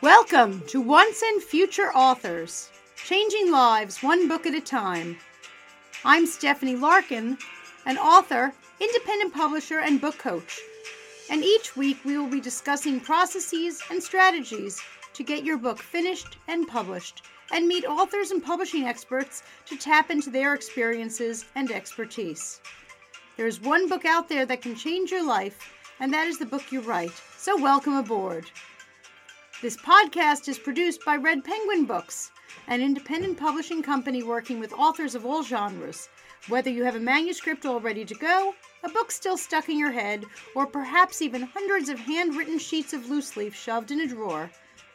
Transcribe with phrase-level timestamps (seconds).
[0.00, 5.16] Welcome to Once and Future Authors, changing lives one book at a time.
[6.04, 7.38] I'm Stephanie Larkin,
[7.86, 10.60] an author, independent publisher, and book coach.
[11.30, 14.80] And each week we will be discussing processes and strategies
[15.14, 20.10] to get your book finished and published, and meet authors and publishing experts to tap
[20.10, 22.60] into their experiences and expertise.
[23.36, 26.70] There's one book out there that can change your life, and that is the book
[26.70, 27.20] you write.
[27.44, 28.46] So, welcome aboard.
[29.60, 32.30] This podcast is produced by Red Penguin Books,
[32.68, 36.08] an independent publishing company working with authors of all genres.
[36.48, 39.92] Whether you have a manuscript all ready to go, a book still stuck in your
[39.92, 44.50] head, or perhaps even hundreds of handwritten sheets of loose leaf shoved in a drawer,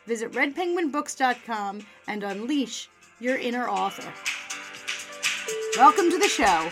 [0.07, 4.11] visit redpenguinbooks.com and unleash your inner author.
[5.77, 6.67] Welcome to the show.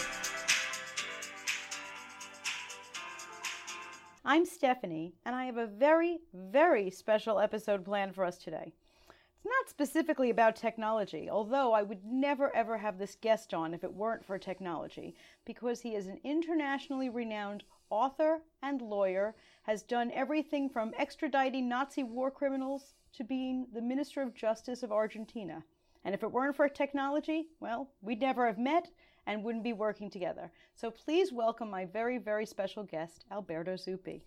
[4.30, 8.74] I'm Stephanie, and I have a very, very special episode planned for us today.
[9.08, 13.86] It's not specifically about technology, although I would never ever have this guest on if
[13.86, 15.16] it weren't for technology,
[15.46, 22.04] because he is an internationally renowned author and lawyer, has done everything from extraditing Nazi
[22.04, 25.64] war criminals to being the Minister of Justice of Argentina.
[26.04, 28.90] And if it weren't for technology, well, we'd never have met
[29.28, 30.52] and wouldn't be working together.
[30.74, 34.22] So please welcome my very, very special guest, Alberto Zuppi.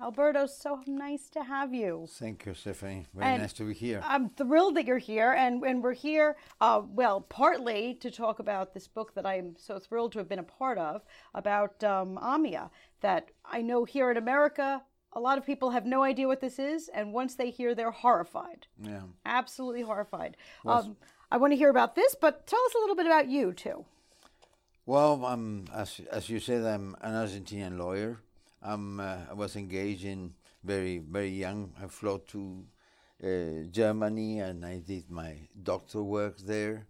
[0.00, 2.06] Alberto, so nice to have you.
[2.08, 3.06] Thank you, Stephanie.
[3.14, 4.00] Very And nice to be here.
[4.04, 8.74] I'm thrilled that you're here, and, and we're here, uh, well, partly to talk about
[8.74, 11.02] this book that I'm so thrilled to have been a part of
[11.34, 12.70] about um, Amia.
[13.00, 16.58] That I know here in America, a lot of people have no idea what this
[16.58, 18.66] is, and once they hear, they're horrified.
[18.82, 19.02] yeah.
[19.26, 20.36] Absolutely horrified.
[20.66, 20.96] Um,
[21.30, 23.84] I want to hear about this, but tell us a little bit about you, too.
[24.84, 28.20] Well, um, as as you said, I'm an Argentinian lawyer.
[28.60, 31.72] I'm, uh, I was engaged in very very young.
[31.82, 32.64] I flew to
[33.22, 36.86] uh, Germany and I did my doctor work there,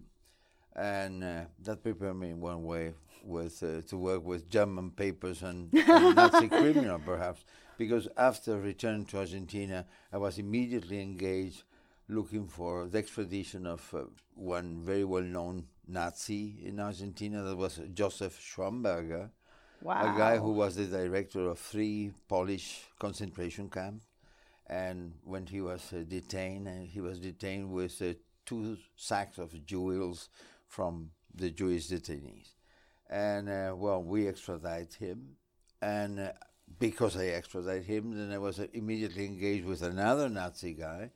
[0.75, 2.94] and uh, that prepared me in one way
[3.25, 7.45] with uh, to work with German papers and, and Nazi criminal perhaps
[7.77, 11.65] because after returning to Argentina, I was immediately engaged
[12.09, 17.80] looking for the extradition of uh, one very well known Nazi in Argentina that was
[17.92, 19.30] Joseph Schwammberger,
[19.84, 24.06] a guy who was the director of three Polish concentration camps.
[24.66, 28.14] And when he was uh, detained, uh, he was detained with uh,
[28.47, 30.28] two sacks of jewels
[30.66, 32.48] from the Jewish detainees.
[33.10, 35.36] And uh, well, we extradite him.
[35.82, 36.32] And uh,
[36.78, 41.10] because I extradite him, then I was uh, immediately engaged with another Nazi guy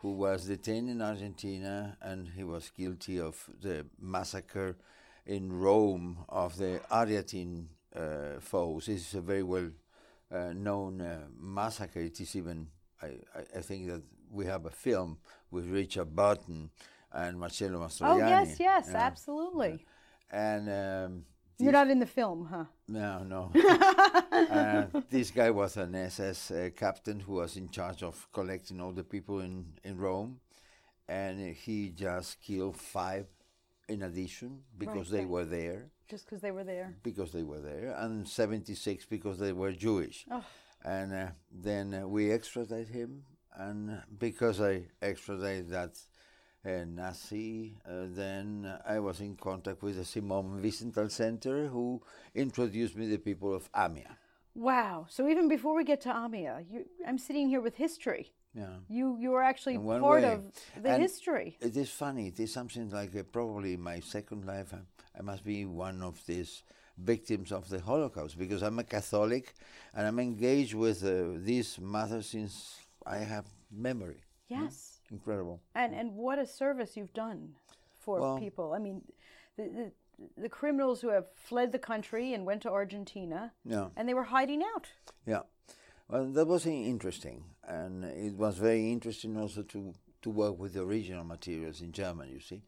[0.00, 4.76] who was detained in Argentina and he was guilty of the massacre
[5.26, 8.88] in Rome of the Ardeatine uh, foes.
[8.88, 9.70] It's a very well
[10.32, 12.00] uh, known uh, massacre.
[12.00, 12.68] It is even,
[13.02, 15.18] I, I, I think that we have a film
[15.50, 16.70] with Richard Burton
[17.12, 18.24] and Marcello Mastroianni.
[18.24, 19.84] Oh, yes, yes, absolutely.
[20.30, 21.24] And um,
[21.58, 22.64] You're not in the film, huh?
[22.86, 23.50] no, no.
[24.32, 28.92] uh, this guy was an SS uh, captain who was in charge of collecting all
[28.92, 30.38] the people in, in Rome,
[31.08, 33.26] and he just killed five
[33.88, 35.28] in addition because they right.
[35.28, 36.94] were there, Just because they were there.
[37.02, 40.26] because they were there, and 76 because they were Jewish.
[40.30, 40.44] Oh.
[40.84, 43.24] And uh, then uh, we extradite him,
[43.56, 45.98] and because I extradite that
[46.64, 52.02] Nazi, uh, then I was in contact with the Simon Wiesenthal Center, who
[52.34, 54.16] introduced me the people of Amia.
[54.54, 55.06] Wow.
[55.08, 58.32] So even before we get to Amia, you, I'm sitting here with history.
[58.54, 58.78] Yeah.
[58.88, 60.32] You you were actually part way.
[60.32, 60.50] of
[60.82, 61.56] the And history.
[61.60, 62.26] It is funny.
[62.28, 64.80] It is something like uh, probably my second life, I,
[65.18, 66.62] I must be one of these
[66.96, 69.54] victims of the Holocaust because I'm a Catholic
[69.94, 74.22] and I'm engaged with uh, this matter since I have memory.
[74.48, 74.87] Yes.
[75.10, 75.60] Incredible.
[75.74, 77.54] And and what a service you've done
[78.00, 78.72] for Well- people.
[78.74, 79.02] I mean,
[79.56, 79.92] the, the
[80.36, 83.88] the criminals who have fled the country and went to Argentina Yeah.
[83.96, 84.88] and they were hiding out.
[85.26, 85.42] Yeah.
[86.08, 90.80] Well, that was interesting, and it was very interesting also to to work with the
[90.82, 92.28] original materials in German.
[92.30, 92.62] You see,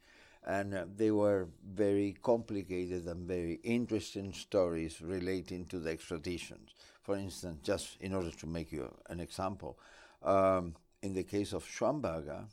[0.46, 6.74] and uh, they were very complicated and very interesting stories relating to the extraditions.
[7.02, 9.78] For instance, just in order to make you an example,
[10.22, 12.46] um, in the case of Schwammberger,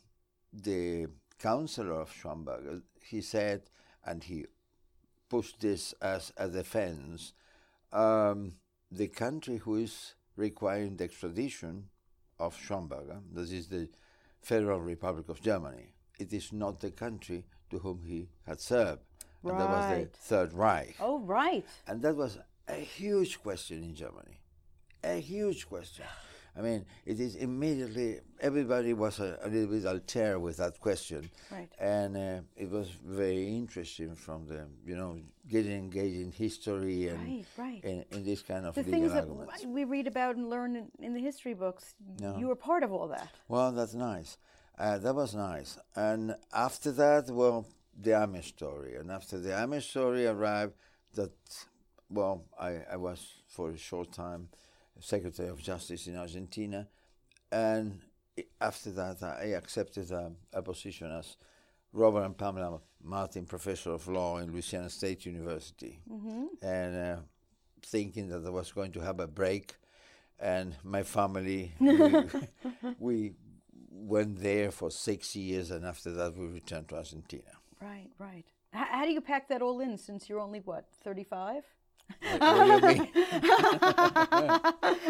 [0.52, 1.06] the
[1.38, 3.62] counselor of Schwammberger, he said,
[4.04, 4.46] and he
[5.28, 7.34] pushed this as a defense.
[7.92, 8.54] Um,
[8.90, 11.84] the country who is requiring the extradition
[12.38, 13.88] of Schwammberger, this is the
[14.40, 15.94] Federal Republic of Germany.
[16.18, 19.02] It is not the country to whom he had served.
[19.44, 20.96] And that was the Third Reich.
[21.00, 21.64] Oh, right.
[21.86, 24.40] And that was a huge question in Germany.
[25.04, 26.04] A huge question.
[26.58, 31.30] I mean, it is immediately everybody was a, a little bit altered with that question,
[31.52, 31.68] Right.
[31.78, 37.20] and uh, it was very interesting from the you know getting engaged in history and
[37.24, 37.84] Right, right.
[37.84, 39.28] in, in this kind of The things that
[39.66, 42.36] we read about and learn in, in the history books, No.
[42.38, 43.30] you were part of all that.
[43.46, 44.36] Well, that's nice.
[44.78, 45.78] Uh, that was nice.
[45.94, 47.66] And after that, well,
[48.00, 48.94] the AMIA's story.
[48.96, 50.74] And after the AMIA's story arrived,
[51.14, 51.32] that,
[52.10, 54.48] well, I, I was for a short time
[55.00, 56.88] Secretary of Justice in Argentina.
[57.50, 58.00] And
[58.60, 61.36] after that, uh, I accepted a, a position as
[61.92, 66.00] Robert and Pamela Martin Professor of Law in Louisiana State University.
[66.10, 66.44] Mm-hmm.
[66.62, 67.20] And uh,
[67.82, 69.74] thinking that I was going to have a break.
[70.38, 72.24] And my family, we,
[72.98, 73.32] we
[73.90, 77.42] went there for six years, and after that, we returned to Argentina.
[77.80, 78.44] Right, right.
[78.74, 81.64] H- how do you pack that all in since you're only, what, 35?
[82.38, 83.08] What, what do you mean?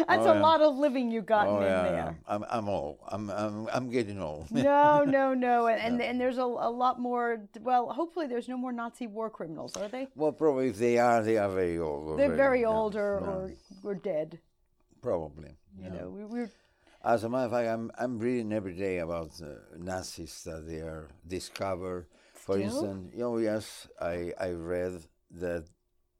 [0.07, 2.19] That's a lot of living you've gotten Oh, in yeah, there.
[2.27, 2.99] I'm, I'm old.
[3.07, 4.51] I'm, I'm, I'm getting old.
[4.51, 5.67] no, no, no.
[5.67, 9.29] And, and, and there's a, a lot more, well, hopefully there's no more Nazi war
[9.29, 10.07] criminals, are they?
[10.15, 12.19] well, probably if they are, they are very old.
[12.19, 14.39] They're very yeah, old or, yeah, or, or dead.
[15.01, 15.55] probably.
[15.77, 15.89] You yeah.
[16.01, 16.51] know, we, we're,
[17.03, 19.47] As a matter of fact, I'm, I'm reading every day about uh,
[19.77, 22.07] Nazis that they are discovered.
[22.33, 22.65] For Still?
[22.67, 25.65] instance, oh yes, I, I read that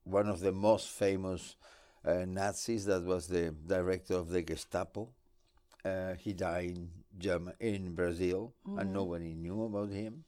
[0.09, 1.56] one of the most famous
[2.06, 5.09] uh, Nazis, that was the director of the Gestapo,
[5.85, 10.23] uh, he died in German, in Brazil, and nobody knew about him.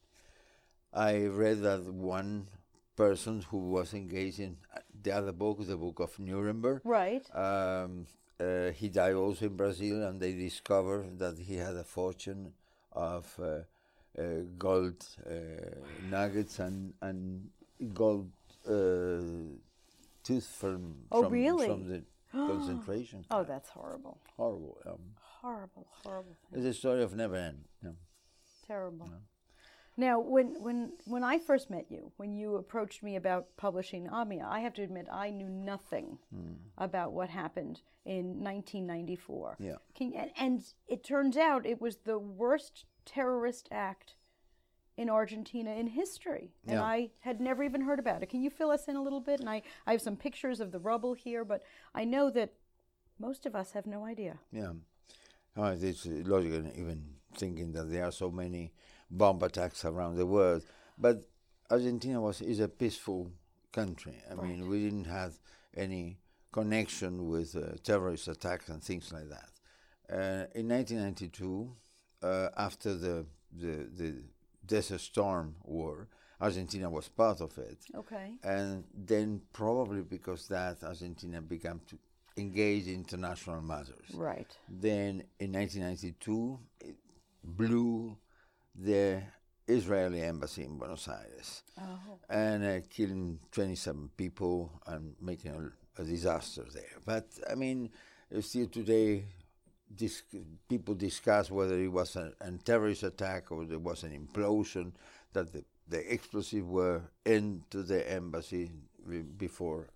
[0.94, 2.48] I read that one
[2.95, 7.24] person who was engaged in uh, the other book, the book of Nuremberg, right.
[7.36, 8.06] um,
[8.39, 12.54] uh, he died also in Brazil, and they discovered that he had a fortune
[12.92, 13.60] of uh,
[14.19, 14.24] uh,
[14.57, 15.31] gold uh,
[16.10, 17.50] nuggets and and
[17.94, 18.30] gold
[18.68, 19.56] uh,
[20.23, 21.68] tooth from Oh, from, really?
[21.68, 23.25] from the concentration.
[23.31, 24.19] Oh, that's horrible.
[24.38, 24.77] Horrible.
[24.85, 25.00] Um,
[25.41, 26.35] Horrible, horrible.
[26.51, 26.59] thing.
[26.63, 27.63] it's a story of never end.
[27.83, 27.91] Yeah.
[28.68, 29.09] Terrible.
[29.97, 34.45] Now, when, when, when I first met you, when you approached me about publishing Amia,
[34.47, 36.19] I have to admit I knew nothing
[36.77, 39.57] about what happened in 1994.
[39.59, 39.75] Yeah.
[39.95, 44.13] Can, and, and it turns out it was the worst terrorist act
[45.01, 46.53] in Argentina in history.
[46.68, 46.83] And Yeah.
[46.83, 48.30] I had never even heard about it.
[48.30, 49.39] Can you fill us in a little bit?
[49.39, 51.63] And I, I have some pictures of the rubble here, but
[51.94, 52.53] I know that
[53.19, 54.39] most of us have no idea.
[54.51, 54.74] Yeah.
[55.57, 57.00] Oh, it's logical even
[57.36, 58.74] thinking that there are so many
[59.09, 60.63] bomb attacks around the world.
[60.98, 61.27] But
[61.69, 63.31] Argentina was is a peaceful
[63.71, 64.18] country.
[64.30, 65.33] I mean, we didn't have
[65.75, 66.19] any
[66.51, 69.50] connection with uh, terrorist attacks and things like that.
[70.09, 71.74] Uh, in 1992,
[72.24, 74.09] uh, after the, the the
[74.75, 76.07] Desert Storm War,
[76.39, 77.79] Argentina was part of it.
[78.01, 78.27] Okay.
[78.44, 81.95] And then probably because that Argentina began to
[82.38, 84.07] engage in international matters.
[84.13, 84.51] Right.
[84.69, 86.59] Then in 1992,
[86.89, 86.95] it
[87.44, 88.18] blew
[88.75, 89.21] the
[89.68, 92.18] Israeli embassy in Buenos Aires Oh.
[92.29, 96.95] and uh, killing 27 people and making a, a disaster there.
[97.06, 97.89] But I mean,
[98.41, 99.25] still today,
[99.96, 100.24] dis-
[100.70, 104.92] people discuss whether it was a, a terrorist attack or there was an implosion,
[105.34, 108.72] that the, the explosives were into the embassy
[109.08, 109.88] be- before.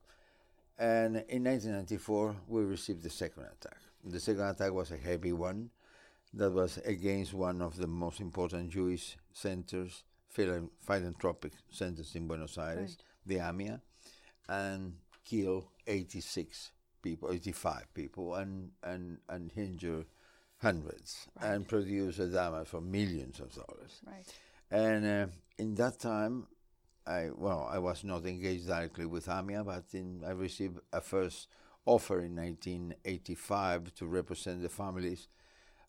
[0.78, 3.78] And in 1994, we received the second attack.
[4.04, 5.70] The second attack was a heavy one
[6.34, 10.04] that was against one of the most important Jewish centers,
[10.36, 13.80] philan- philanthropic centers in Buenos Aires, the AMIA,
[14.50, 16.72] and killed 86
[17.06, 20.08] people, 85 people, and, and, and injured
[20.62, 24.02] hundreds, and produce a damage for millions of dollars.
[24.06, 24.34] Right.
[24.72, 25.28] And uh,
[25.60, 26.48] in that time,
[27.06, 31.48] I well, I was not engaged directly with AMIA, but in, I received a first
[31.86, 35.28] offer in 1985 to represent the families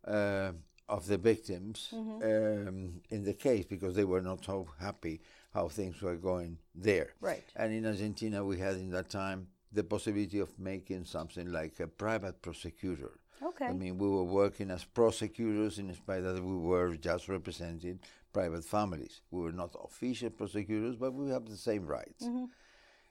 [0.07, 0.53] uh,
[0.89, 5.23] of the victims um, in the case because they were not so happy
[5.55, 7.15] how things were going there.
[7.21, 7.45] Right.
[7.57, 11.87] And in Argentina, we had in that time the possibility of making something like a
[11.87, 13.19] private prosecutor.
[13.43, 13.67] Okay.
[13.67, 18.01] I mean, we were working as prosecutors in spite that we were just representing
[18.33, 19.21] private families.
[19.31, 22.25] We were not official prosecutors, but we have the same rights.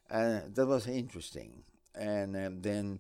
[0.10, 1.64] And that was interesting.
[1.94, 3.00] And um, then,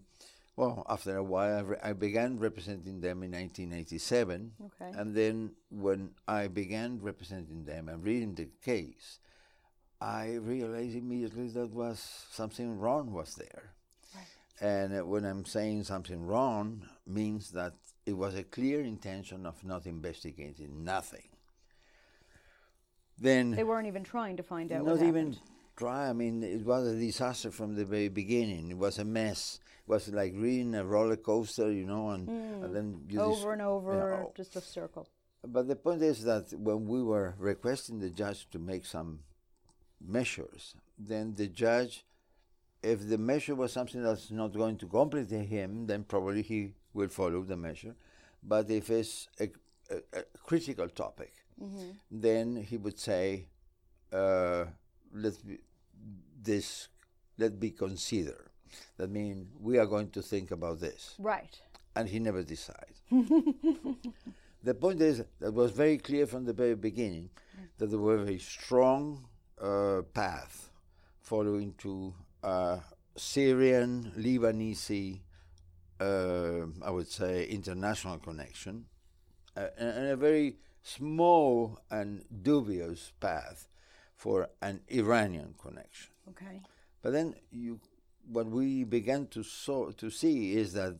[0.55, 4.51] well, after a while, I, re- I began representing them in 1987.
[4.65, 4.97] Okay.
[4.97, 9.19] And then when I began representing them and reading the case,
[10.01, 11.99] I realized immediately that was
[12.31, 13.71] something wrong was there.
[14.61, 17.73] And uh, when I'm saying something wrong, means that
[18.05, 21.27] it was a clear intention of not investigating nothing.
[23.17, 25.37] Then They weren't even trying to find out not even
[25.75, 28.71] trial, I mean, it was a disaster from the very beginning.
[28.71, 29.59] It was a mess.
[29.85, 33.61] It was like reading a roller coaster, you know, and, and then you Over and
[33.61, 34.33] over, Yeah, oh.
[34.35, 35.07] just a circle.
[35.45, 39.19] But the point is that when we were requesting the judge to make some
[40.07, 42.05] measures, then the judge,
[42.81, 47.07] if the measure was something that's not going to complicate him, then probably he will
[47.09, 47.95] follow the measure.
[48.43, 49.49] But if it's a,
[49.89, 51.33] a, a critical topic,
[52.11, 53.47] then he would say,
[54.11, 54.65] uh,
[55.13, 55.57] "Let's be,
[56.41, 56.89] this
[57.37, 58.49] let be considered."
[58.97, 61.57] That means we are going to think about this Right.
[61.95, 62.99] and he never decides.
[64.63, 67.29] the point is that was very clear from the very beginning
[67.77, 69.25] that there were very strong
[69.61, 70.69] uh, path
[71.21, 72.77] following to uh,
[73.15, 75.19] Syrian, Lebanese,
[75.99, 78.85] uh, I would say, international connection,
[79.55, 83.67] uh, and, and a very small and dubious path
[84.15, 86.11] for an Iranian connection.
[86.29, 86.61] Okay.
[87.01, 87.79] But then you,
[88.31, 90.97] what we began to saw, to see is that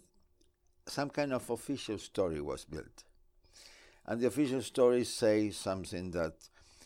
[0.87, 3.03] some kind of official story was built,
[4.05, 6.33] and the official story says something that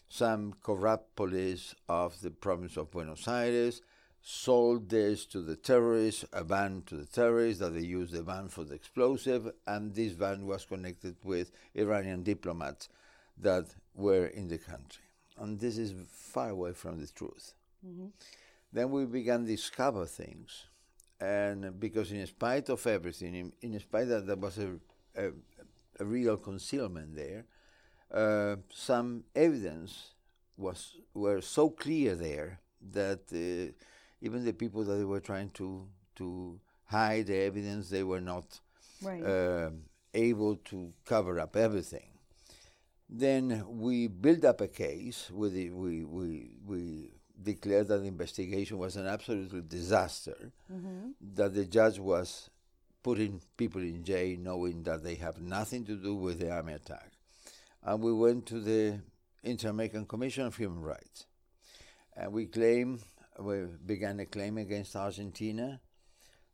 [0.10, 3.82] some corrupt police of the province of Buenos Aires
[4.22, 8.50] sold this to the terrorists, a van to the terrorists, that they used the van
[8.50, 12.90] for the explosive, and this van was connected with Iranian diplomats
[13.38, 15.04] that were in the country.
[15.38, 17.54] And this is far away from the truth.
[17.86, 18.08] Mm-hmm.
[18.74, 20.66] Then we began to discover things,
[21.22, 24.72] and because in spite of everything, in, in spite that there was a,
[25.16, 25.32] a,
[26.00, 27.46] a real concealment there,
[28.14, 30.14] uh, some evidence
[30.58, 32.60] was were so clear there
[32.92, 33.72] that uh,
[34.22, 35.86] even the people that they were trying to
[36.16, 38.60] to hide the evidence, they were not
[39.02, 39.24] Right.
[39.24, 39.70] uh,
[40.14, 42.10] able to cover up everything.
[43.10, 45.30] Then we built up a case.
[45.32, 47.12] With the, we, we, we
[47.42, 50.52] declared that the investigation was an absolute disaster,
[51.36, 52.50] that the judge was
[53.02, 57.12] putting people in jail knowing that they have nothing to do with the AMIA attack.
[57.84, 59.00] And we went to the
[59.44, 61.26] Inter American Commission of Human Rights.
[62.16, 63.00] And we claim,
[63.40, 65.80] we began a claim against Argentina,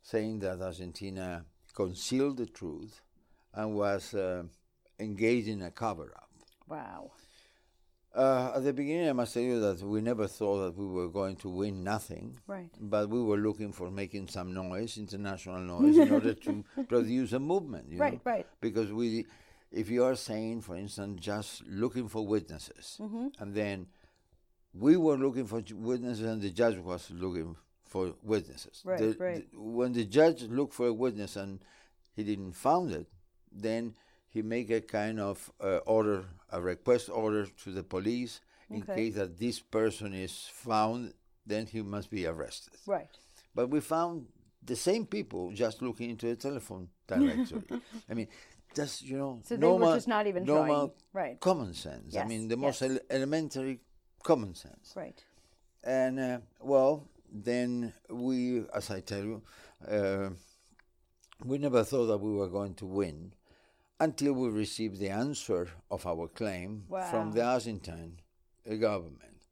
[0.04, 3.02] saying that Argentina concealed the truth
[3.54, 4.44] and was uh,
[5.00, 6.30] engaged in a cover up.
[6.68, 7.12] wow.
[8.14, 11.10] Uh, at the beginning, I must tell you that we never thought that we were
[11.10, 12.40] going to win nothing.
[12.48, 12.70] Right.
[12.80, 17.40] But we were looking for making some noise, international noise, in order to produce a
[17.40, 17.92] movement.
[17.92, 18.22] You Right, know?
[18.24, 18.48] right.
[18.62, 19.26] Because we,
[19.76, 23.28] if you are saying, for instance, just looking for witnesses, Mm-hmm.
[23.40, 23.88] and then
[24.74, 28.82] we were looking for witnesses, and the judge was looking for witnesses.
[28.86, 29.52] Right, The- right.
[29.52, 31.60] the- when the judge looked for a witness and
[32.16, 33.08] he didn't found it,
[33.52, 33.96] then
[34.30, 38.96] he make a kind of uh, order, a request order to the police in Okay.
[38.96, 41.14] case that this person is found,
[41.46, 42.74] then he must be arrested.
[42.88, 43.08] Right.
[43.54, 44.28] But we found
[44.64, 47.82] the same people just looking into a telephone directory.
[48.10, 48.28] I mean,
[48.76, 51.26] just you know, So they were normal, just not even normal trying.
[51.28, 51.40] Right.
[51.40, 52.16] common sense.
[52.16, 52.92] I mean, the most yes.
[52.92, 53.80] ele- elementary
[54.24, 54.94] common sense.
[54.96, 55.24] Right.
[55.84, 59.42] And uh, well, then we, as I tell you,
[59.88, 60.30] uh,
[61.44, 63.34] we never thought that we were going to win
[64.00, 68.20] until we received the answer of our claim from the Argentine
[68.80, 69.46] government.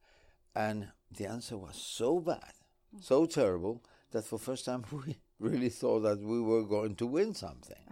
[0.55, 2.53] And the answer was so bad,
[2.99, 7.07] so terrible, that for the first time we really thought that we were going to
[7.07, 7.83] win something.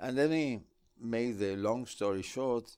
[0.00, 0.60] And let me
[1.00, 2.70] make the long story short.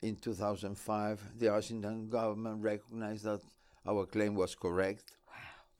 [0.00, 3.40] In 2005, the Argentine government recognized that
[3.84, 5.12] our claim was correct,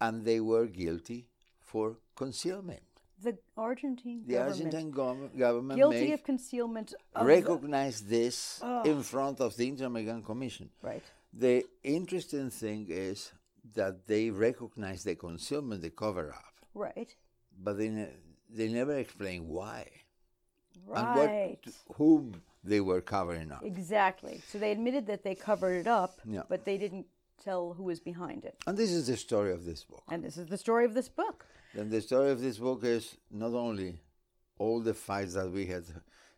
[0.00, 1.26] and they were guilty
[1.60, 2.82] for concealment.
[3.22, 9.40] The Argentine The government Argentine gov- government guilty of concealment of recognized this in front
[9.40, 10.68] of the Inter-American Commission.
[10.82, 11.02] Right.
[11.32, 13.32] The interesting thing is
[13.74, 17.14] that they recognize the concealment, the cover-up, Right.
[17.62, 18.16] but they, ne-
[18.50, 19.86] they never explain why
[20.86, 21.58] Right.
[21.64, 23.62] and what, whom they were covering up.
[23.64, 24.42] Exactly.
[24.48, 26.42] So they admitted that they covered it up, Yeah.
[26.48, 27.06] but they didn't
[27.42, 28.56] tell who was behind it.
[28.66, 30.02] And this is the story of this book.
[30.10, 31.46] And this is the story of this book.
[31.74, 34.00] Then the story of this book is not only
[34.58, 35.84] all the fights that we had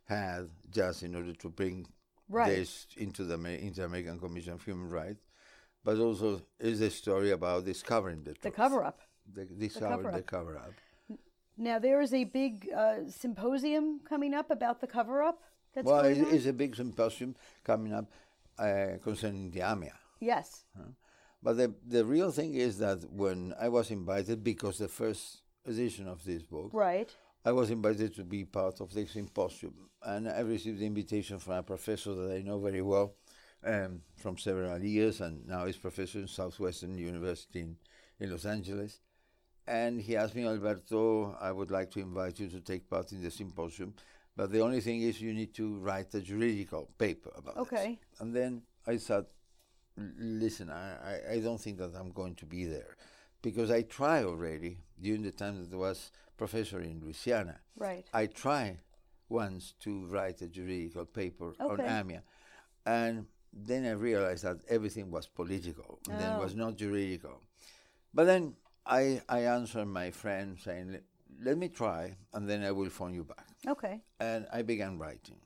[0.05, 1.87] had just in order to bring
[2.29, 2.49] Right.
[2.55, 5.25] this into the Inter-American Commission of Human Rights,
[5.83, 8.43] but also is a story about discovering the truth.
[8.43, 9.01] The cover up.
[9.33, 10.23] The, discovering the cover-up.
[10.23, 10.75] The cover-up.
[11.61, 15.43] Now there is a big uh, symposium coming up about the cover up.
[15.75, 16.49] That's Well, it on?
[16.49, 18.11] a big symposium coming up
[18.59, 19.93] uh, concerning the AMIA.
[20.21, 20.65] Yes.
[21.43, 26.09] But the, the real thing is that when I was invited, because the first edition
[26.09, 27.15] of this book, Right.
[27.45, 31.55] I was invited to be part of the symposium, and I received the invitation from
[31.55, 33.15] a professor that I know very well,
[33.65, 37.77] um, from several years, and now he's professor in Southwestern University in,
[38.19, 39.01] in Los Angeles.
[39.71, 43.23] And he asked me, Alberto, I would like to invite you to take part in
[43.23, 43.95] the symposium,
[44.37, 47.61] but the only thing is you need to write a juridical paper about it.
[47.61, 47.99] Okay.
[48.19, 49.27] And then I thought,
[49.97, 52.97] listen, I, I, I don't think that I'm going to be there
[53.43, 57.61] because I tried already during the time that I was professor in Louisiana.
[57.77, 58.07] Right.
[58.13, 58.79] I tried
[59.29, 61.87] once to write a juridical paper on Okay.
[61.87, 62.23] AMIA,
[62.87, 66.43] and then I realized that everything was political, and then it Oh.
[66.43, 67.41] was not juridical.
[68.13, 68.57] But then
[68.87, 70.99] I, I answered my friend saying,
[71.43, 73.47] "Let- me try, and then I will phone you back.
[73.67, 74.01] Okay.
[74.19, 75.37] And I began writing.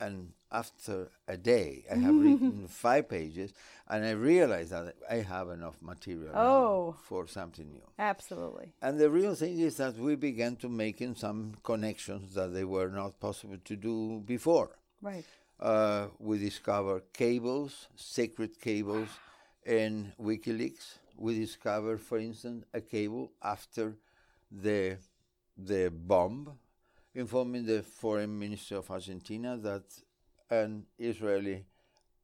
[0.00, 3.52] And after a day, I have written five pages,
[3.88, 6.96] and I realized that I have enough material Oh.
[7.02, 7.82] for something new.
[7.98, 8.72] Absolutely.
[8.80, 12.88] And the real thing is that we began to making some connections that they were
[12.90, 14.70] not possible to do before.
[15.02, 15.24] Right.
[15.60, 19.08] Uh, we discovered cables, secret cables,
[19.66, 20.94] in WikiLeaks.
[21.18, 23.96] We discovered, for instance, a cable after
[24.50, 24.98] the
[25.56, 26.56] the bomb,
[27.14, 29.82] informing the foreign minister of Argentina that
[30.50, 31.64] an Israeli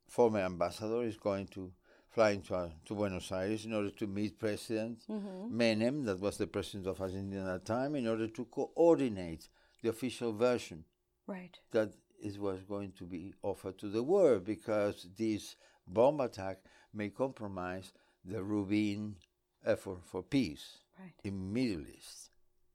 [0.07, 1.73] former ambassador is going to
[2.09, 5.03] fly into, uh, to Buenos Aires in order to meet President
[5.51, 9.49] Menem, that was the president of Argentina at that time, in order to coordinate
[9.83, 10.85] the official version
[11.27, 11.59] Right.
[11.73, 11.91] that
[12.23, 16.59] is was going to be offered to the world because this bomb attack
[16.93, 17.93] may compromise
[18.25, 19.17] the Rabin
[19.65, 21.13] effort for peace Right.
[21.25, 22.31] in Middle East.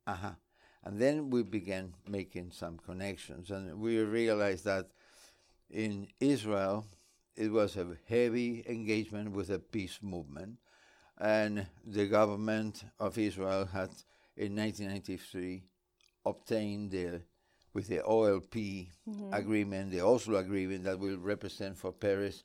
[0.05, 0.31] Uh-huh.
[0.83, 4.87] And then we began making some connections, and we realized that
[5.69, 6.85] in Israel
[7.35, 10.57] it was a heavy engagement with the peace movement,
[11.17, 13.89] and the government of Israel had
[14.35, 15.63] in 1993
[16.25, 17.21] obtained the
[17.73, 18.89] with the OLP
[19.31, 22.43] agreement, the Oslo agreement that will represent for Peres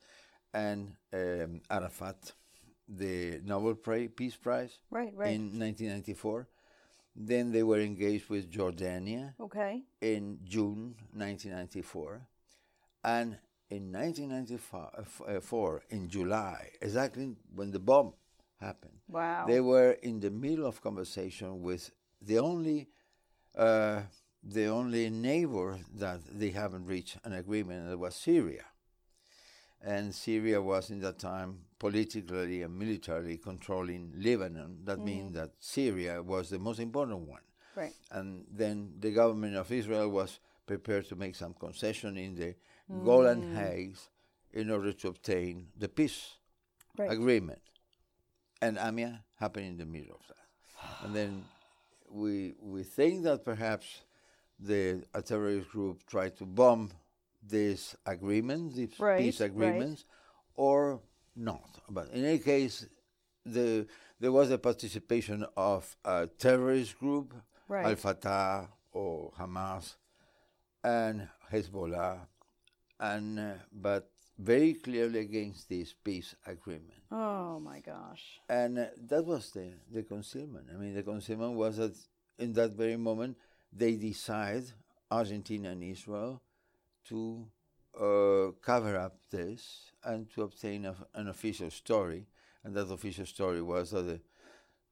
[0.53, 2.31] and um, Arafat
[2.87, 5.13] the Nobel Pri- Peace Prize Right.
[5.15, 5.33] Right.
[5.33, 6.47] in 1994.
[7.15, 9.83] Then they were engaged with Jordania okay.
[10.01, 12.27] in June 1994.
[13.03, 13.37] And
[13.69, 18.13] in 1994, in July, exactly when the bomb
[18.59, 19.45] happened, Wow.
[19.47, 22.89] they were in the middle of conversation with the only
[23.55, 24.01] uh,
[24.43, 28.65] the only neighbor that they haven't reached an agreement, and that was Syria.
[29.81, 34.79] And Syria was in that time politically and militarily controlling Lebanon.
[34.85, 35.03] That mm.
[35.05, 37.41] means that Syria was the most important one.
[37.75, 37.93] right.
[38.11, 42.55] And then the government of Israel was prepared to make some concession in the
[42.91, 43.03] mm.
[43.05, 44.09] Golan Heights
[44.53, 46.35] in order to obtain the peace
[46.97, 47.11] Right.
[47.11, 47.61] agreement.
[48.61, 51.03] And AMIA happened in the middle of that.
[51.03, 51.43] and then
[52.09, 54.01] we we think that perhaps
[54.59, 56.91] the a terrorist group tried to bomb
[57.43, 59.51] this agreement, these Right, peace right.
[59.51, 60.05] agreements,
[60.55, 61.01] or
[61.35, 61.69] not.
[61.89, 62.85] But in any case,
[63.45, 63.87] the
[64.19, 67.33] there was a participation of a terrorist group,
[67.67, 67.85] Right.
[67.85, 69.95] Al Fatah or Hamas,
[70.83, 72.19] and Hezbollah,
[72.99, 76.93] and uh, but very clearly against this peace agreement.
[77.11, 78.39] Oh my gosh.
[78.49, 80.67] And uh, that was the, the concealment.
[80.73, 81.95] I mean, the concealment was that
[82.37, 83.37] in that very moment,
[83.71, 84.63] they decide,
[85.09, 86.41] Argentina and Israel,
[87.07, 87.47] to
[87.99, 92.27] uh, cover up this and to obtain a, an official story.
[92.63, 94.19] And that official story was that the,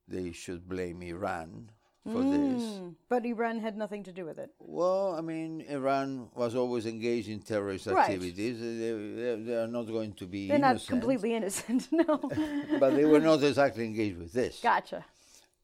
[0.07, 1.69] they should blame Iran
[2.11, 2.61] for this.
[2.63, 4.51] Mm, But Iran had nothing to do with it.
[4.59, 7.99] Well, I mean, Iran was always engaged in terrorist Right.
[7.99, 8.59] activities.
[8.59, 11.87] They, they, they are not going to be They're not completely innocent.
[11.91, 12.17] No.
[12.79, 14.59] but they were not exactly engaged with this.
[14.61, 15.05] gotcha.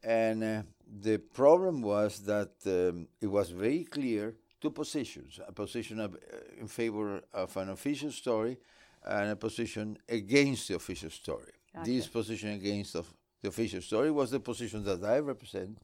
[0.03, 0.61] And uh,
[1.01, 6.17] the problem was that um, it was very clear two positions a position of, uh,
[6.61, 8.57] in favor of an official story
[9.05, 11.53] and a position against the official story.
[11.85, 15.77] This position against of the official story was the position that I represent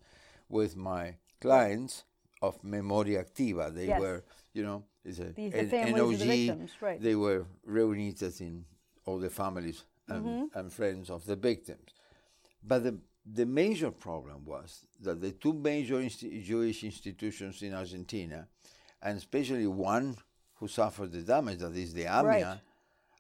[0.49, 2.03] with my clients
[2.41, 3.73] of Memoria Activa.
[3.73, 4.01] They Yes.
[4.01, 6.27] were, you know, it's a, The- the an of the NOG.
[6.27, 7.01] victims, right.
[7.01, 8.65] They were reunited in
[9.05, 10.57] all the families and, Mm-hmm.
[10.59, 11.91] and friends of the victims.
[12.61, 18.47] But the, the major problem was that the two major insti- Jewish institutions in Argentina,
[19.01, 20.15] and especially one
[20.59, 22.59] who suffered the damage, that is the AMIA, Right.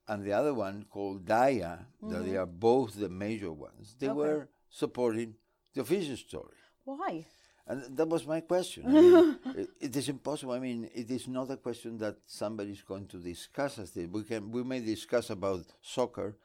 [0.07, 4.19] and the other one called DAIA, that they are both the major ones, they Mm-hmm.
[4.19, 4.29] Okay.
[4.29, 5.35] were supporting
[5.73, 6.55] the official story.
[6.83, 7.25] Why?
[7.67, 8.85] And that was my question.
[8.85, 10.53] I mean, it, it is impossible.
[10.53, 14.07] I mean, it is not a question that somebody is going to discuss as this.
[14.07, 16.35] We can, we may discuss about soccer,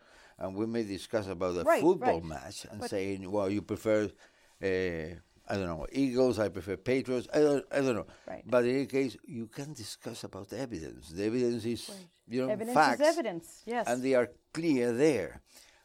[0.40, 2.24] and we may discuss about a Right, football right.
[2.24, 4.04] match, and saying, well, you prefer,
[4.62, 6.38] uh, I don't know, Eagles.
[6.38, 7.28] I prefer Patriots.
[7.32, 8.06] I don't, I don't know.
[8.26, 8.42] Right.
[8.46, 11.10] But in any case, you can discuss about evidence.
[11.10, 11.90] The evidence is
[12.28, 13.62] you know, Evidence facts, is evidence.
[13.66, 13.86] Yes.
[13.88, 15.40] and they are clear there,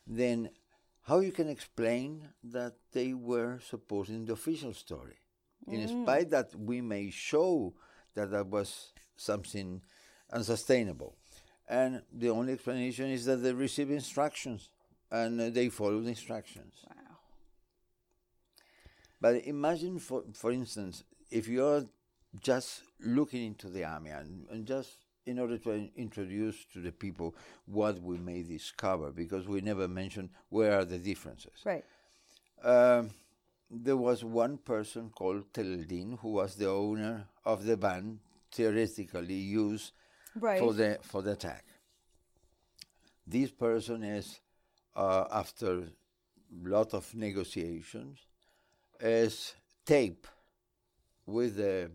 [0.06, 0.50] then
[1.10, 5.18] how you can explain that they were supporting the official story,
[5.68, 6.04] in Mm.
[6.04, 7.74] spite that we may show
[8.13, 9.82] that that was something
[10.32, 11.18] unsustainable,
[11.67, 14.69] and the only explanation is that they received instructions
[15.12, 16.73] and uh, they followed instructions.
[16.88, 17.17] wow.
[19.21, 21.86] But imagine, for for instance, if you're
[22.41, 26.91] just looking into the AMIA and, and just in order to in- introduce to the
[26.91, 31.54] people what we may discover, because we never mentioned where are the differences.
[31.65, 31.84] Right.
[32.63, 33.12] Um,
[33.69, 38.19] there was one person called Telleldín who was the owner of the van
[38.51, 39.91] theoretically used
[40.36, 40.60] Right.
[40.60, 41.65] for the for the attack.
[43.28, 44.39] This person is,
[44.95, 45.88] uh, after
[46.63, 48.19] lot of negotiations,
[49.00, 50.28] is tape
[51.26, 51.91] with the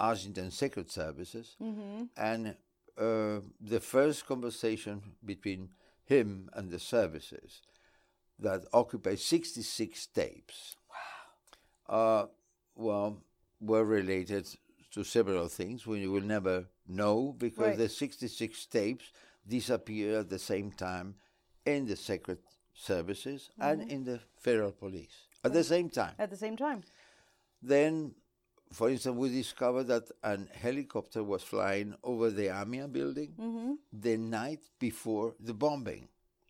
[0.00, 2.04] Argentine Secret Services, Mm-hmm.
[2.16, 2.56] and
[2.98, 5.68] uh, the first conversation between
[6.04, 7.62] him and the services
[8.38, 10.76] that occupied 66 tapes.
[11.88, 11.96] Wow.
[12.22, 12.26] Uh,
[12.74, 13.18] well,
[13.60, 14.48] were related
[14.92, 17.78] to several things we will never know because Right.
[17.78, 19.04] the 66 tapes
[19.46, 21.14] disappear at the same time
[21.66, 22.40] in the secret
[22.74, 26.14] services and in the federal police at the same time.
[26.18, 26.82] At the same time.
[27.62, 28.14] Then,
[28.72, 33.72] for instance, we discovered that an helicopter was flying over the AMIA building Mm-hmm.
[33.92, 36.08] the night before the bombing.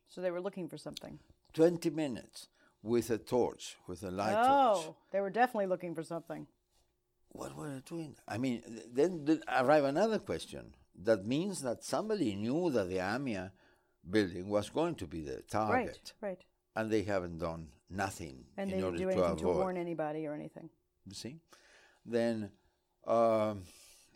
[0.08, 1.18] So they were looking for something.
[1.54, 2.48] 20 minutes
[2.82, 4.86] with a torch, with a light torch.
[4.86, 6.46] Oh, they were definitely looking for something.
[7.32, 8.14] What were they doing?
[8.28, 10.74] I mean, th- then th- arrive another question.
[11.02, 13.52] That means that somebody knew that the AMIA
[14.08, 16.28] building was going to be the target, Right.
[16.30, 16.44] Right.
[16.76, 19.54] and they haven't done nothing And in they order didn't do to anything avoid.
[19.54, 20.68] to warn anybody or anything.
[21.06, 21.36] You see?
[22.04, 22.50] Then
[23.06, 23.62] um,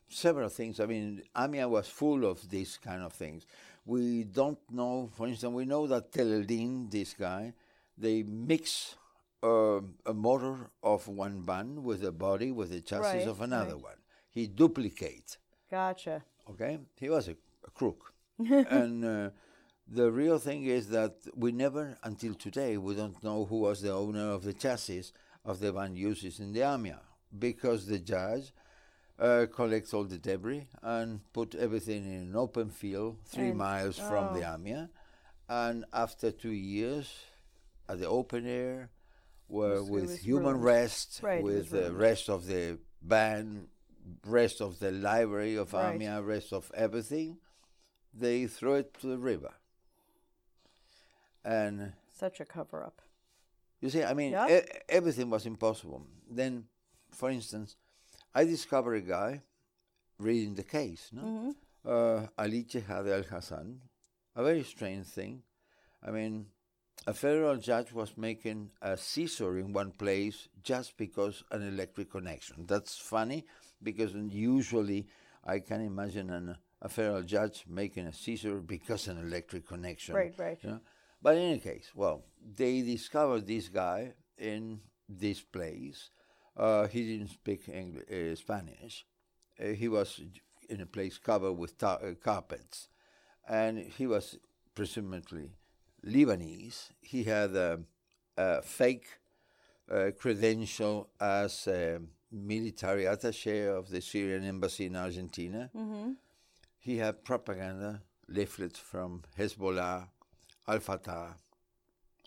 [0.09, 0.79] several things.
[0.81, 3.47] I mean, AMIA was full of these kind of things.
[3.87, 7.55] We don't know, for instance, we know that Telleldín, this guy,
[7.97, 8.97] they mix
[9.47, 13.75] uh, a motor of one van with the body, with the chassis Right, of another
[13.75, 13.83] right.
[13.91, 14.01] one.
[14.31, 15.39] He duplicates,
[15.71, 16.23] Gotcha.
[16.51, 16.79] okay?
[16.97, 18.13] He was a, a crook.
[18.39, 19.31] and uh,
[19.99, 23.93] the real thing is that we never, until today, we don't know who was the
[23.93, 25.05] owner of the chassis
[25.45, 27.01] of the van uses in the AMIA
[27.39, 28.53] because the judge
[29.19, 33.99] uh, collects all the debris and put everything in an open field three And- miles
[33.99, 34.55] from the oh.
[34.55, 34.89] AMIA.
[35.49, 37.09] And after two years,
[37.89, 38.91] at the open air,
[39.49, 43.69] where was- it with human rest, Right, with the rest of the band,
[44.25, 45.95] rest of the library of Right.
[45.95, 47.39] AMIA, rest of everything,
[48.13, 49.55] they throw it to the river.
[51.45, 53.03] And Such a cover up.
[53.81, 54.61] you see, I mean, Yeah.
[54.61, 56.07] e- everything was impossible.
[56.29, 56.69] Then,
[57.11, 57.77] for instance,
[58.35, 59.43] I discovered a guy
[60.19, 61.23] reading the case, no?
[61.23, 61.51] Mm-hmm.
[61.89, 63.81] Uh, Ali Chehad Al Hassan,
[64.35, 65.43] a very strange thing.
[66.03, 66.51] I mean,
[67.07, 72.67] a federal judge was making a seizure in one place just because an electric connection.
[72.67, 73.47] That's funny
[73.83, 75.07] because usually
[75.45, 80.15] I can imagine an, a federal judge making a seizure because an electric connection.
[80.15, 80.59] Right, right.
[80.63, 80.81] you know?
[81.23, 86.11] But in any case, well, they discovered this guy in this place.
[86.57, 89.07] Uh, he didn't speak English, uh, Spanish.
[89.61, 90.21] Uh, he was
[90.69, 92.89] in a place covered with ta- uh, carpets,
[93.49, 94.39] and he was
[94.75, 95.51] presumably
[96.05, 96.91] Lebanese.
[97.01, 97.81] He had a,
[98.37, 99.07] a fake
[99.91, 102.01] uh, credential as a
[102.33, 105.71] military attaché of the Syrian embassy in Argentina.
[105.75, 106.13] Mm-hmm.
[106.79, 110.09] He had propaganda leaflets from Hezbollah,
[110.69, 111.37] Al Fatah,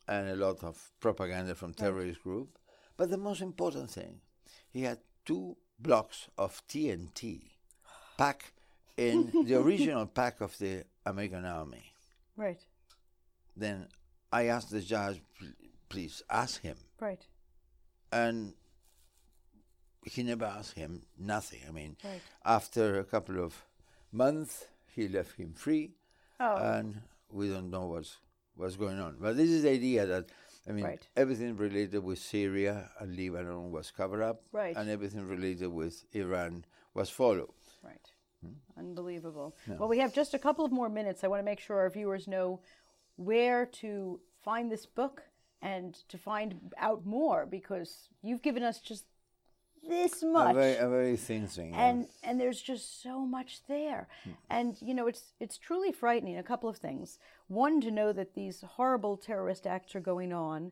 [0.08, 2.58] and a lot of propaganda from terrorist group.
[2.98, 4.22] But the most important thing,
[4.70, 7.52] he had two blocks of TNT
[8.18, 8.52] packed
[8.98, 11.94] in the original pack of the American army.
[12.36, 12.60] Right.
[13.60, 13.88] Then
[14.32, 15.22] I asked the judge,
[15.90, 16.78] please ask him.
[17.00, 17.26] Right.
[18.12, 18.54] And
[20.06, 21.62] he never asked him nothing.
[21.68, 22.22] I mean, Right.
[22.46, 23.66] after a couple of
[24.12, 25.96] months, he left him free.
[26.42, 26.56] Oh.
[26.56, 28.16] and we don't know what's
[28.56, 29.18] what's going on.
[29.20, 30.30] But this is the idea that
[30.66, 31.06] I mean Right.
[31.18, 34.74] everything related with Syria and Lebanon was covered up, Right.
[34.78, 37.52] and everything related with Iran was followed.
[37.84, 38.08] Right.
[38.42, 38.54] Hmm?
[38.78, 39.54] Unbelievable.
[39.68, 41.26] Well, we have just a couple of more minutes.
[41.26, 42.62] I want to make sure our viewers know
[43.20, 45.24] where to find this book
[45.62, 49.06] and to find out more because you've given us just
[49.88, 50.52] this much.
[50.52, 51.74] A very, a very thin thing.
[51.74, 54.32] and and there's just so much there hmm.
[54.50, 58.36] and you know it's it's truly frightening a couple of things one to know that
[58.36, 60.72] these horrible terrorist acts are going on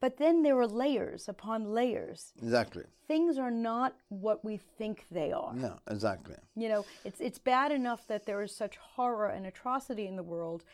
[0.00, 2.32] but then there are layers upon layers.
[2.42, 2.84] Exactly.
[3.08, 5.54] Things are not what we think they are.
[5.54, 6.36] No, exactly.
[6.54, 10.22] You know, it's it's bad enough that there is such horror and atrocity in the
[10.22, 10.64] world,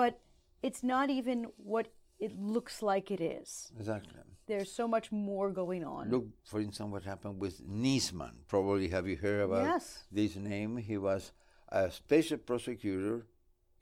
[0.00, 0.12] but
[0.66, 1.38] it's not even
[1.72, 1.86] what
[2.24, 3.48] it looks like it is.
[3.78, 4.22] Exactly.
[4.50, 6.02] There's so much more going on.
[6.14, 8.34] Look, for instance, what happened with Nisman.
[8.54, 9.84] Probably have you heard about Yes.
[10.18, 10.72] this name?
[10.90, 11.22] He was
[11.68, 13.16] a special prosecutor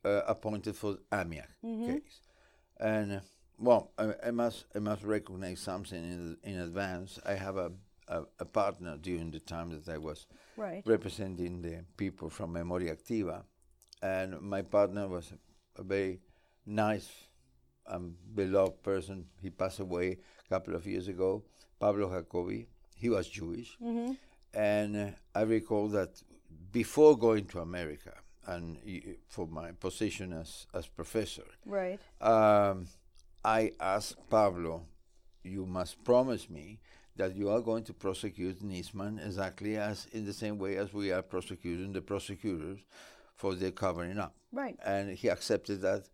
[0.05, 1.51] uh, appointed for Amiak
[1.89, 2.17] case,
[2.95, 3.09] and
[3.67, 7.11] well, I, I must I must recognize something in in advance.
[7.33, 7.71] I have a,
[8.17, 10.27] a, a partner during the time that I was
[10.67, 10.83] Right.
[10.95, 13.39] representing the people from Memoria Activa,
[14.03, 15.27] and my partner was
[15.79, 16.21] a, very
[16.67, 17.09] nice
[17.87, 19.27] and beloved person.
[19.41, 21.43] He passed away a couple of years ago,
[21.81, 22.67] Pablo Jacobi.
[22.97, 23.77] He was Jewish,
[24.55, 26.21] and uh, I recall that
[26.73, 28.13] before going to America
[28.47, 28.79] and
[29.29, 32.01] for my position as as professor, Right.
[32.21, 32.87] um,
[33.45, 34.83] I asked Pablo,
[35.45, 36.81] you must promise me
[37.17, 41.13] that you are going to prosecute Nisman exactly as in the same way as we
[41.13, 42.79] are prosecuting the prosecutors
[43.39, 44.35] for their covering up.
[44.53, 44.77] Right.
[44.85, 46.09] And he accepted that,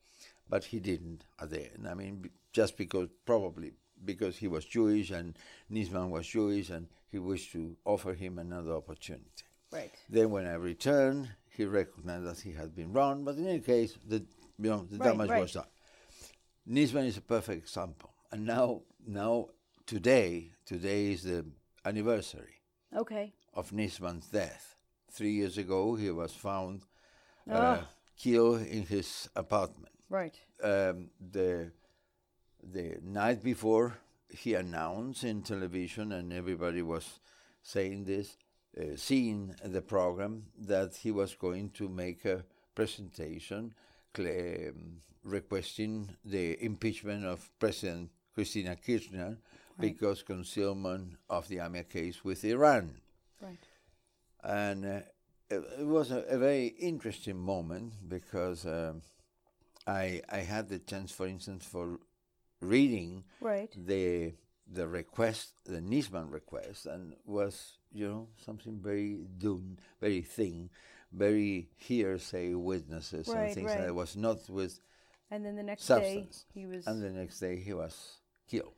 [0.48, 1.88] but he didn't at the end.
[1.88, 3.72] I mean, just because, probably
[4.04, 5.36] because he was Jewish and
[5.72, 9.44] Nisman was Jewish and he wished to offer him another opportunity.
[9.72, 9.90] Right.
[10.08, 13.96] Then when I returned, he recognized that he had been wrong, but in any case,
[14.06, 14.18] the,
[14.58, 15.40] you know, the Right, damage right.
[15.42, 15.64] was done.
[16.68, 18.10] Nisman is a perfect example.
[18.30, 19.48] And now, now,
[19.86, 21.44] today, today is the
[21.84, 22.60] anniversary
[22.94, 23.32] Okay.
[23.54, 24.76] of Nisman's death.
[25.10, 26.82] Three years ago, he was found
[27.50, 27.88] uh, Ah.
[28.16, 29.92] killed in his apartment.
[30.08, 30.38] Right.
[30.62, 31.72] Um, the
[32.62, 33.98] the night before,
[34.30, 37.20] he announced in television, and everybody was
[37.62, 38.36] saying this,
[38.78, 43.74] uh, seeing the program, that he was going to make a presentation
[44.14, 49.38] cla- um, requesting the impeachment of President Cristina Kirchner
[49.78, 53.00] because concealment of the Amia case with Iran
[53.42, 53.58] Right.
[54.42, 55.00] and uh,
[55.50, 59.02] it, was a, a very interesting moment because um,
[59.86, 61.98] I I had the chance, for instance, for
[62.60, 63.72] reading Right.
[63.76, 64.34] the
[64.66, 70.70] the request, the Nisman request, and was you know something very dun, very thin,
[71.12, 73.86] very hearsay witnesses Right, and things right.
[73.86, 73.94] that.
[73.94, 74.80] was not with
[75.30, 76.44] And then the next substance.
[76.54, 78.74] day he was and the next day he was killed.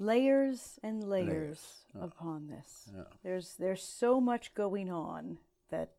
[0.00, 2.88] Layers and layers, Layers, upon this.
[2.92, 3.02] Yeah.
[3.22, 5.36] There's there's so much going on
[5.70, 5.90] that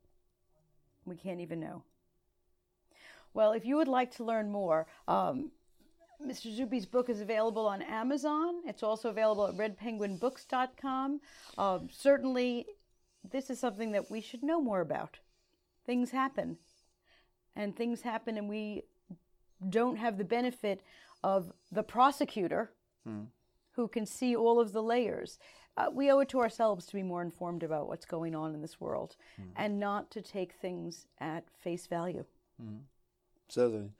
[1.06, 1.84] we can't even know.
[3.36, 5.52] Well, if you would like to learn more, um,
[6.26, 6.52] Mr.
[6.52, 8.56] Zuppi's book is available on Amazon.
[8.66, 11.22] It's also available at redpenguinbooks.com.
[11.60, 12.66] Um, certainly,
[13.32, 15.20] this is something that we should know more about.
[15.86, 16.58] Things happen,
[17.56, 18.82] and things happen, and we
[19.70, 20.82] don't have the benefit
[21.24, 22.72] of the prosecutor
[23.82, 25.40] who can see all of the layers.
[25.76, 28.62] Uh, we owe it to ourselves to be more informed about what's going on in
[28.62, 29.16] this world
[29.56, 32.24] and not to take things at face value.
[33.50, 33.92] Certainly,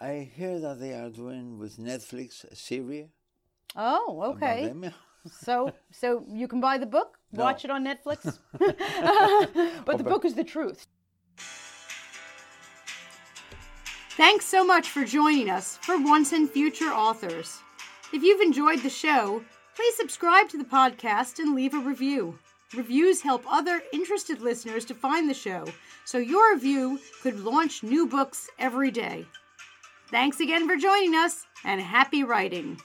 [0.00, 3.08] I hear that they are doing with Netflix a series.
[3.74, 4.72] Oh, okay.
[5.46, 7.42] So, so you can buy the book, No.
[7.42, 8.38] watch it on Netflix,
[9.84, 10.86] but the book is the truth.
[14.16, 17.60] Thanks so much for joining us for Once and Future Authors.
[18.10, 19.42] If you've enjoyed the show,
[19.76, 22.38] please subscribe to the podcast and leave a review.
[22.74, 25.66] Reviews help other interested listeners to find the show,
[26.06, 29.26] so your review could launch new books every day.
[30.10, 32.80] Thanks again for joining us, and happy writing!